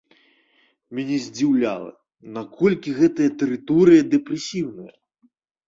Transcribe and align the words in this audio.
Мяне 0.99 1.17
здзіўляла, 1.25 1.91
наколькі 2.39 2.95
гэтая 3.03 3.29
тэрыторыя 3.45 4.01
дэпрэсіўная. 4.17 4.91